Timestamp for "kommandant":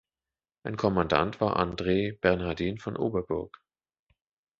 0.77-1.39